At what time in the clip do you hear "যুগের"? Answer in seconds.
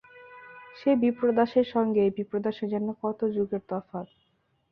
3.35-3.63